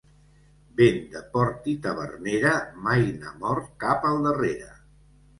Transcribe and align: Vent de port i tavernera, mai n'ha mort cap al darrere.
Vent 0.77 0.95
de 1.15 1.19
port 1.33 1.67
i 1.73 1.75
tavernera, 1.83 2.53
mai 2.87 3.03
n'ha 3.19 3.33
mort 3.43 3.67
cap 3.85 4.09
al 4.13 4.17
darrere. 4.29 4.71